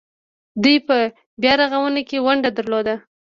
دوی 0.63 0.77
په 0.87 0.97
بیارغونه 1.41 2.01
کې 2.09 2.17
ونډه 2.25 2.49
درلوده. 2.57 2.95